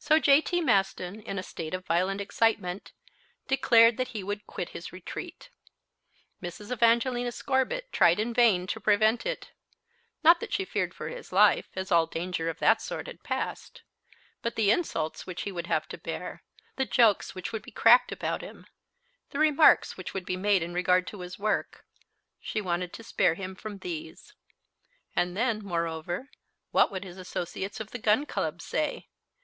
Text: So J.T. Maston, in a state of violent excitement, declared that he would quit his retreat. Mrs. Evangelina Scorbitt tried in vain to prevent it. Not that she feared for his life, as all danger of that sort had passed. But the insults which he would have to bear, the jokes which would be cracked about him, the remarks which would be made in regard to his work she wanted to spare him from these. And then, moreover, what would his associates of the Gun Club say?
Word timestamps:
So 0.00 0.18
J.T. 0.18 0.62
Maston, 0.62 1.20
in 1.20 1.38
a 1.38 1.42
state 1.44 1.74
of 1.74 1.86
violent 1.86 2.20
excitement, 2.20 2.90
declared 3.46 3.98
that 3.98 4.08
he 4.08 4.24
would 4.24 4.48
quit 4.48 4.70
his 4.70 4.92
retreat. 4.92 5.48
Mrs. 6.42 6.72
Evangelina 6.72 7.30
Scorbitt 7.30 7.92
tried 7.92 8.18
in 8.18 8.34
vain 8.34 8.66
to 8.66 8.80
prevent 8.80 9.24
it. 9.24 9.52
Not 10.24 10.40
that 10.40 10.52
she 10.52 10.64
feared 10.64 10.92
for 10.92 11.08
his 11.08 11.30
life, 11.32 11.68
as 11.76 11.92
all 11.92 12.06
danger 12.08 12.48
of 12.50 12.58
that 12.58 12.82
sort 12.82 13.06
had 13.06 13.22
passed. 13.22 13.82
But 14.42 14.56
the 14.56 14.72
insults 14.72 15.24
which 15.24 15.42
he 15.42 15.52
would 15.52 15.68
have 15.68 15.86
to 15.90 15.98
bear, 15.98 16.42
the 16.74 16.84
jokes 16.84 17.36
which 17.36 17.52
would 17.52 17.62
be 17.62 17.70
cracked 17.70 18.10
about 18.10 18.42
him, 18.42 18.66
the 19.30 19.38
remarks 19.38 19.96
which 19.96 20.12
would 20.12 20.24
be 20.26 20.36
made 20.36 20.64
in 20.64 20.74
regard 20.74 21.06
to 21.06 21.20
his 21.20 21.38
work 21.38 21.84
she 22.40 22.60
wanted 22.60 22.92
to 22.94 23.04
spare 23.04 23.34
him 23.34 23.54
from 23.54 23.78
these. 23.78 24.32
And 25.14 25.36
then, 25.36 25.60
moreover, 25.60 26.28
what 26.72 26.90
would 26.90 27.04
his 27.04 27.18
associates 27.18 27.78
of 27.78 27.92
the 27.92 27.98
Gun 28.00 28.26
Club 28.26 28.60
say? 28.60 29.06